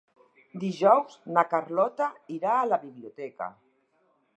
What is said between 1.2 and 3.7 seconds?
na Carlota irà a la biblioteca.